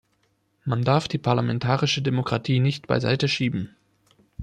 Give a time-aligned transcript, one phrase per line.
[0.65, 3.75] Man darf die parlamentarische Demokratie nicht beiseite schieben.